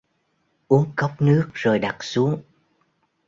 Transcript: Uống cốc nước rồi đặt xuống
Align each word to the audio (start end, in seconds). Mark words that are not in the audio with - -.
Uống 0.67 0.91
cốc 0.95 1.11
nước 1.21 1.49
rồi 1.53 1.79
đặt 1.79 2.03
xuống 2.03 2.41